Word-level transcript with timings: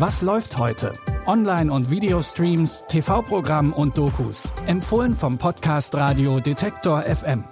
Was 0.00 0.22
läuft 0.22 0.56
heute? 0.56 0.94
Online- 1.26 1.70
und 1.70 1.90
Videostreams, 1.90 2.84
TV-Programm 2.88 3.74
und 3.74 3.98
Dokus. 3.98 4.48
Empfohlen 4.66 5.12
vom 5.12 5.36
Podcast 5.36 5.94
Radio 5.94 6.40
Detektor 6.40 7.02
FM. 7.02 7.44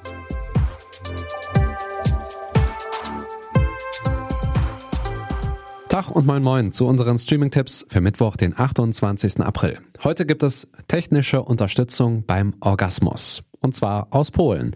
Tag 5.91 6.11
und 6.11 6.27
moin 6.27 6.43
moin 6.43 6.73
zu 6.73 6.87
unseren 6.87 7.19
Streaming-Tipps 7.19 7.85
für 7.91 8.01
Mittwoch, 8.01 8.37
den 8.37 8.59
28. 8.59 9.41
April. 9.41 9.81
Heute 10.03 10.25
gibt 10.25 10.43
es 10.43 10.73
technische 10.87 11.43
Unterstützung 11.43 12.25
beim 12.25 12.55
Orgasmus. 12.61 13.43
Und 13.61 13.75
zwar 13.75 14.09
aus 14.11 14.31
Polen. 14.31 14.75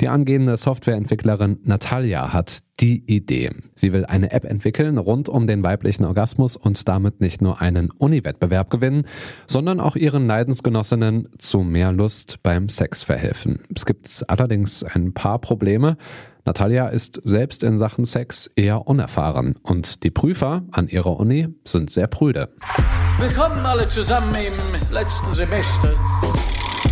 Die 0.00 0.08
angehende 0.08 0.56
Softwareentwicklerin 0.56 1.58
Natalia 1.64 2.32
hat 2.32 2.62
die 2.80 3.02
Idee. 3.06 3.50
Sie 3.74 3.92
will 3.92 4.04
eine 4.04 4.30
App 4.30 4.44
entwickeln 4.44 4.98
rund 4.98 5.28
um 5.28 5.46
den 5.46 5.62
weiblichen 5.62 6.04
Orgasmus 6.04 6.56
und 6.56 6.86
damit 6.88 7.20
nicht 7.20 7.42
nur 7.42 7.60
einen 7.60 7.90
Uni-Wettbewerb 7.90 8.70
gewinnen, 8.70 9.04
sondern 9.46 9.80
auch 9.80 9.96
ihren 9.96 10.26
Leidensgenossinnen 10.26 11.28
zu 11.38 11.60
mehr 11.60 11.92
Lust 11.92 12.42
beim 12.42 12.68
Sex 12.68 13.02
verhelfen. 13.02 13.60
Es 13.74 13.86
gibt 13.86 14.24
allerdings 14.28 14.84
ein 14.84 15.14
paar 15.14 15.38
Probleme. 15.38 15.96
Natalia 16.44 16.88
ist 16.88 17.20
selbst 17.24 17.62
in 17.62 17.76
Sachen 17.76 18.04
Sex 18.06 18.50
eher 18.56 18.86
unerfahren 18.86 19.56
und 19.62 20.02
die 20.02 20.10
Prüfer 20.10 20.62
an 20.70 20.88
ihrer 20.88 21.18
Uni 21.18 21.48
sind 21.64 21.90
sehr 21.90 22.06
prüde. 22.06 22.48
Willkommen 23.18 23.66
alle 23.66 23.86
zusammen 23.88 24.34
im 24.34 24.94
letzten 24.94 25.34
Semester. 25.34 25.94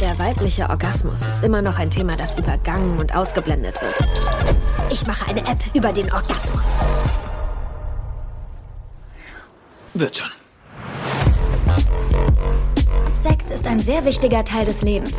Der 0.01 0.19
weibliche 0.19 0.69
Orgasmus 0.69 1.27
ist 1.27 1.43
immer 1.43 1.63
noch 1.63 1.79
ein 1.79 1.91
Thema, 1.91 2.17
das 2.17 2.37
übergangen 2.37 2.99
und 2.99 3.15
ausgeblendet 3.15 3.81
wird. 3.81 3.95
Ich 4.91 5.07
mache 5.07 5.31
eine 5.31 5.41
App 5.41 5.59
über 5.75 5.93
den 5.93 6.13
Orgasmus. 6.13 6.65
Wird 9.95 10.17
schon. 10.17 10.29
Sex 13.15 13.51
ist 13.51 13.67
ein 13.67 13.79
sehr 13.81 14.05
wichtiger 14.05 14.45
Teil 14.45 14.65
des 14.65 14.83
Lebens. 14.83 15.15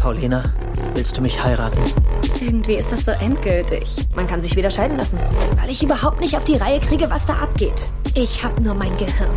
Paulina, 0.00 0.52
willst 0.94 1.16
du 1.16 1.22
mich 1.22 1.42
heiraten? 1.42 1.78
Irgendwie 2.40 2.74
ist 2.74 2.92
das 2.92 3.04
so 3.04 3.10
endgültig. 3.10 4.06
Man 4.14 4.26
kann 4.26 4.42
sich 4.42 4.56
wieder 4.56 4.70
scheiden 4.70 4.96
lassen, 4.96 5.18
weil 5.60 5.70
ich 5.70 5.82
überhaupt 5.82 6.20
nicht 6.20 6.36
auf 6.36 6.44
die 6.44 6.56
Reihe 6.56 6.80
kriege, 6.80 7.08
was 7.10 7.24
da 7.26 7.34
abgeht. 7.34 7.88
Ich 8.14 8.42
hab 8.42 8.58
nur 8.60 8.74
mein 8.74 8.96
Gehirn. 8.96 9.30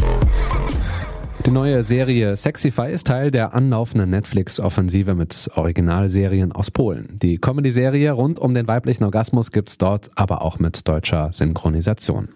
Die 1.48 1.54
neue 1.54 1.82
Serie 1.82 2.36
Sexify 2.36 2.92
ist 2.92 3.08
Teil 3.08 3.32
der 3.32 3.54
anlaufenden 3.54 4.10
Netflix-Offensive 4.10 5.16
mit 5.16 5.50
Originalserien 5.56 6.52
aus 6.52 6.72
Polen. 6.72 7.18
Die 7.22 7.38
Comedy-Serie 7.38 8.12
rund 8.12 8.38
um 8.38 8.54
den 8.54 8.68
weiblichen 8.68 9.06
Orgasmus 9.06 9.54
gibt's 9.54 9.78
dort 9.78 10.12
aber 10.16 10.42
auch 10.42 10.60
mit 10.60 10.86
deutscher 10.90 11.32
Synchronisation. 11.32 12.36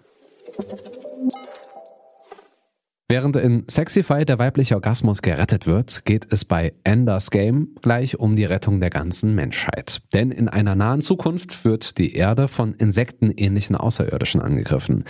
Während 3.12 3.36
in 3.36 3.64
Sexify 3.68 4.24
der 4.24 4.38
weibliche 4.38 4.74
Orgasmus 4.74 5.20
gerettet 5.20 5.66
wird, 5.66 6.06
geht 6.06 6.32
es 6.32 6.46
bei 6.46 6.72
Enders 6.82 7.30
Game 7.30 7.68
gleich 7.82 8.18
um 8.18 8.36
die 8.36 8.46
Rettung 8.46 8.80
der 8.80 8.88
ganzen 8.88 9.34
Menschheit. 9.34 10.00
Denn 10.14 10.30
in 10.30 10.48
einer 10.48 10.74
nahen 10.74 11.02
Zukunft 11.02 11.66
wird 11.66 11.98
die 11.98 12.14
Erde 12.14 12.48
von 12.48 12.72
insektenähnlichen 12.72 13.76
Außerirdischen 13.76 14.40
angegriffen. 14.40 15.04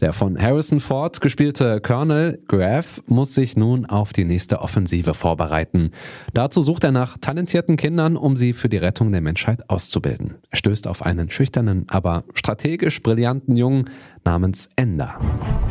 Der 0.00 0.14
von 0.14 0.40
Harrison 0.40 0.80
Ford 0.80 1.20
gespielte 1.20 1.82
Colonel 1.82 2.42
Graf 2.48 3.02
muss 3.06 3.34
sich 3.34 3.54
nun 3.54 3.84
auf 3.84 4.14
die 4.14 4.24
nächste 4.24 4.62
Offensive 4.62 5.12
vorbereiten. 5.12 5.90
Dazu 6.32 6.62
sucht 6.62 6.84
er 6.84 6.92
nach 6.92 7.18
talentierten 7.18 7.76
Kindern, 7.76 8.16
um 8.16 8.38
sie 8.38 8.54
für 8.54 8.70
die 8.70 8.78
Rettung 8.78 9.12
der 9.12 9.20
Menschheit 9.20 9.68
auszubilden. 9.68 10.36
Er 10.48 10.56
stößt 10.56 10.86
auf 10.86 11.02
einen 11.02 11.30
schüchternen, 11.30 11.84
aber 11.88 12.24
strategisch 12.32 13.02
brillanten 13.02 13.58
Jungen 13.58 13.90
namens 14.24 14.70
Ender. 14.74 15.18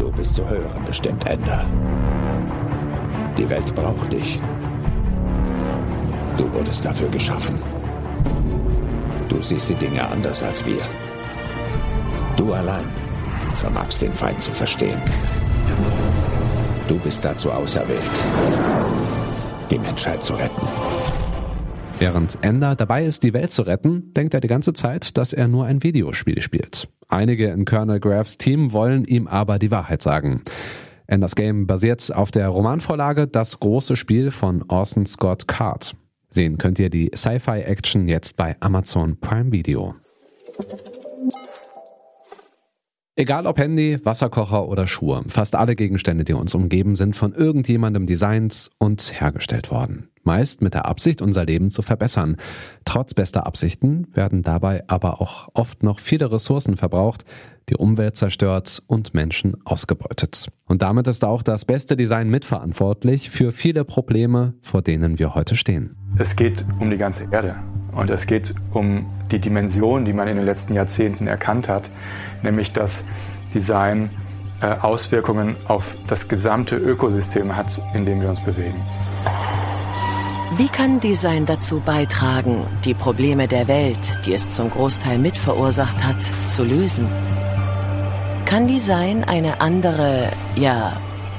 Du 0.02 0.10
bist 0.10 0.34
zu 0.34 0.50
hören 0.50 0.84
bestimmt, 0.84 1.24
Ender. 1.28 1.64
Die 3.38 3.48
Welt 3.48 3.76
braucht 3.76 4.12
dich. 4.12 4.40
Du 6.38 6.52
wurdest 6.52 6.84
dafür 6.84 7.08
geschaffen. 7.10 7.56
Du 9.30 9.40
siehst 9.44 9.70
die 9.70 9.76
Dinge 9.76 10.02
anders 10.10 10.42
als 10.42 10.66
wir. 10.66 10.82
Du 12.36 12.52
allein 12.52 12.90
vermagst 13.58 14.02
den 14.02 14.16
Feind 14.16 14.42
zu 14.42 14.50
verstehen. 14.50 15.00
Du 16.88 16.98
bist 16.98 17.24
dazu 17.24 17.52
auserwählt, 17.52 18.02
die 19.70 19.78
Menschheit 19.78 20.24
zu 20.24 20.34
retten. 20.34 20.68
Während 22.02 22.44
Ender 22.44 22.76
dabei 22.76 23.06
ist, 23.06 23.22
die 23.22 23.32
Welt 23.32 23.52
zu 23.52 23.62
retten, 23.62 24.12
denkt 24.16 24.34
er 24.34 24.42
die 24.42 24.48
ganze 24.48 24.74
Zeit, 24.74 25.18
dass 25.18 25.34
er 25.34 25.48
nur 25.48 25.66
ein 25.66 25.84
Videospiel 25.84 26.42
spielt. 26.42 26.90
Einige 27.08 27.50
in 27.50 27.64
Colonel 27.64 28.00
Graffs 28.00 28.40
Team 28.40 28.74
wollen 28.74 29.06
ihm 29.06 29.28
aber 29.28 29.60
die 29.60 29.70
Wahrheit 29.70 30.02
sagen. 30.02 30.42
Enders 31.06 31.36
Game 31.36 31.68
basiert 31.68 32.12
auf 32.12 32.32
der 32.32 32.48
Romanvorlage 32.48 33.28
Das 33.28 33.60
große 33.60 33.96
Spiel 33.96 34.32
von 34.32 34.64
Orson 34.68 35.06
Scott 35.06 35.48
Card. 35.48 35.96
Sehen 36.32 36.58
könnt 36.58 36.80
ihr 36.80 36.90
die 36.90 37.12
Sci-Fi-Action 37.16 38.08
jetzt 38.08 38.36
bei 38.36 38.56
Amazon 38.62 39.20
Prime 39.20 39.52
Video. 39.52 39.94
Egal 43.16 43.46
ob 43.46 43.60
Handy, 43.60 44.04
Wasserkocher 44.04 44.68
oder 44.68 44.88
Schuhe, 44.88 45.24
fast 45.28 45.54
alle 45.54 45.76
Gegenstände, 45.76 46.24
die 46.24 46.34
uns 46.34 46.56
umgeben, 46.56 46.96
sind 46.96 47.16
von 47.16 47.36
irgendjemandem 47.36 48.08
designt 48.08 48.72
und 48.80 49.22
hergestellt 49.22 49.70
worden. 49.70 50.11
Meist 50.24 50.62
mit 50.62 50.74
der 50.74 50.86
Absicht, 50.86 51.22
unser 51.22 51.46
Leben 51.46 51.70
zu 51.70 51.82
verbessern. 51.82 52.38
Trotz 52.86 53.14
bester 53.14 53.46
Absichten 53.46 54.08
werden 54.14 54.44
dabei 54.44 54.84
aber 54.88 55.22
auch 55.22 55.50
oft 55.54 55.84
noch 55.84 56.00
viele 56.00 56.32
Ressourcen 56.32 56.78
verbraucht, 56.78 57.26
die 57.70 57.76
Umwelt 57.76 58.18
zerstört 58.18 58.84
und 58.88 59.14
Menschen 59.14 59.56
ausgebeutet. 59.66 60.50
Und 60.66 60.82
damit 60.82 61.08
ist 61.08 61.24
auch 61.24 61.42
das 61.42 61.66
beste 61.66 61.96
Design 61.96 62.30
mitverantwortlich 62.30 63.30
für 63.30 63.52
viele 63.52 63.86
Probleme, 63.86 64.54
vor 64.62 64.82
denen 64.82 65.20
wir 65.20 65.36
heute 65.36 65.56
stehen. 65.56 65.96
Es 66.18 66.36
geht 66.36 66.66
um 66.80 66.90
die 66.90 66.98
ganze 66.98 67.28
Erde 67.32 67.56
und 67.94 68.10
es 68.10 68.28
geht 68.28 68.54
um 68.74 69.06
die 69.32 69.40
Dimension, 69.40 70.06
die 70.06 70.14
man 70.14 70.28
in 70.28 70.38
den 70.38 70.46
letzten 70.46 70.74
Jahrzehnten 70.74 71.28
erkannt 71.28 71.70
hat, 71.70 71.90
nämlich 72.44 72.74
dass 72.74 73.04
Design 73.54 74.10
äh, 74.62 74.66
Auswirkungen 74.66 75.56
auf 75.68 75.98
das 76.08 76.28
gesamte 76.28 76.76
Ökosystem 76.76 77.56
hat, 77.56 77.82
in 77.94 78.06
dem 78.06 78.22
wir 78.22 78.30
uns 78.30 78.42
bewegen. 78.42 78.80
Wie 80.58 80.68
kann 80.68 81.00
Design 81.00 81.46
dazu 81.46 81.80
beitragen, 81.80 82.66
die 82.84 82.94
Probleme 82.94 83.48
der 83.48 83.70
Welt, 83.70 83.98
die 84.26 84.34
es 84.34 84.50
zum 84.50 84.70
Großteil 84.70 85.18
mitverursacht 85.18 86.04
hat, 86.04 86.18
zu 86.50 86.66
lösen? 86.66 87.08
Kann 88.46 88.68
Design 88.68 89.24
eine 89.24 89.62
andere, 89.62 90.30
ja, 90.58 90.98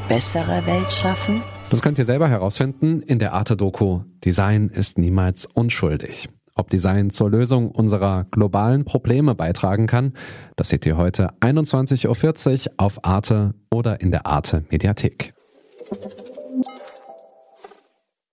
bessere 0.08 0.66
Welt 0.66 0.90
schaffen? 0.90 1.42
Das 1.68 1.82
könnt 1.82 1.98
ihr 1.98 2.06
selber 2.06 2.26
herausfinden 2.28 3.02
in 3.02 3.18
der 3.18 3.34
Arte-Doku 3.34 4.00
Design 4.24 4.70
ist 4.70 4.96
niemals 4.96 5.44
unschuldig. 5.44 6.30
Ob 6.54 6.70
Design 6.70 7.10
zur 7.10 7.28
Lösung 7.28 7.70
unserer 7.70 8.24
globalen 8.30 8.86
Probleme 8.86 9.34
beitragen 9.34 9.88
kann, 9.88 10.14
das 10.56 10.70
seht 10.70 10.86
ihr 10.86 10.96
heute 10.96 11.34
21.40 11.40 12.66
Uhr 12.66 12.72
auf 12.78 13.04
Arte 13.04 13.52
oder 13.70 14.00
in 14.00 14.10
der 14.10 14.26
Arte 14.26 14.64
Mediathek. 14.70 15.34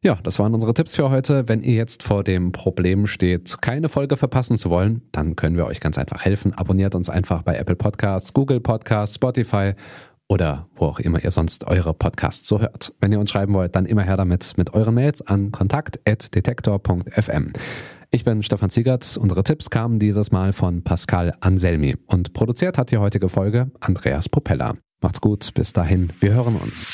Ja, 0.02 0.18
das 0.24 0.40
waren 0.40 0.54
unsere 0.54 0.74
Tipps 0.74 0.96
für 0.96 1.10
heute. 1.10 1.50
Wenn 1.50 1.62
ihr 1.62 1.74
jetzt 1.74 2.04
vor 2.04 2.24
dem 2.24 2.54
Problem 2.54 3.06
steht, 3.06 3.62
keine 3.62 3.90
Folge 3.90 4.16
verpassen 4.16 4.56
zu 4.56 4.70
wollen, 4.70 5.02
dann 5.12 5.36
können 5.36 5.58
wir 5.58 5.66
euch 5.66 5.82
ganz 5.82 5.98
einfach 5.98 6.24
helfen. 6.24 6.54
Abonniert 6.54 6.96
uns 6.96 7.10
einfach 7.10 7.44
bei 7.44 7.58
Apple 7.58 7.76
Podcasts, 7.76 8.34
Google 8.34 8.62
Podcasts, 8.62 9.16
Spotify 9.16 9.74
oder 10.30 10.70
wo 10.76 10.86
auch 10.86 11.00
immer 11.00 11.22
ihr 11.22 11.32
sonst 11.32 11.68
eure 11.68 11.94
Podcasts 11.94 12.48
so 12.48 12.62
hört. 12.62 12.94
Wenn 13.02 13.12
ihr 13.12 13.20
uns 13.20 13.30
schreiben 13.30 13.54
wollt, 13.54 13.76
dann 13.76 13.86
immer 13.86 14.04
her 14.04 14.16
damit 14.16 14.54
mit 14.56 14.74
euren 14.74 14.96
Mails 14.96 15.22
an 15.22 15.52
kontakt.detektor.fm. 15.52 17.52
Ich 18.12 18.24
bin 18.24 18.42
Stefan 18.42 18.70
Ziegert. 18.70 19.18
Unsere 19.18 19.44
Tipps 19.44 19.70
kamen 19.70 20.00
dieses 20.00 20.32
Mal 20.32 20.54
von 20.54 20.82
Pascal 20.82 21.36
Anselmi 21.42 21.98
und 22.08 22.32
produziert 22.32 22.78
hat 22.78 22.92
die 22.92 23.00
heutige 23.00 23.28
Folge 23.28 23.70
Andreas 23.82 24.30
Propeller. 24.30 24.78
Macht's 25.02 25.20
gut, 25.20 25.54
bis 25.54 25.74
dahin, 25.74 26.14
wir 26.22 26.34
hören 26.34 26.56
uns. 26.56 26.94